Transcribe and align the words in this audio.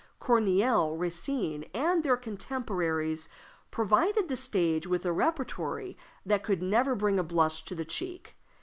Corneille, 0.19 0.97
Racine, 0.97 1.63
and 1.75 2.01
their 2.01 2.17
contemporaries 2.17 3.29
provided 3.69 4.29
the 4.29 4.35
stage 4.35 4.87
with 4.87 5.05
a 5.05 5.11
repertory 5.13 5.95
that 6.25 6.41
could 6.41 6.63
never 6.63 6.95
bring 6.95 7.19
a 7.19 7.23
blush 7.23 7.63
to 7.65 7.75
the 7.75 7.85
cheek. 7.85 8.35